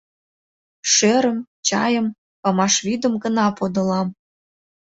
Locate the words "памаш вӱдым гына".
2.41-3.45